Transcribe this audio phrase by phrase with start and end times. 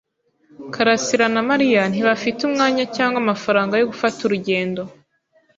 [0.73, 4.81] karasira na Mariya ntibafite umwanya cyangwa amafaranga yo gufata urugendo.